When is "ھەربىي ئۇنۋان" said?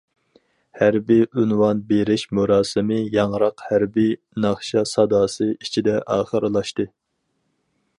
0.77-1.83